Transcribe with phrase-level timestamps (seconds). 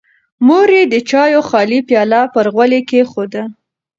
[0.45, 3.43] مور یې د چایو خالي پیاله پر غولي کېښوده.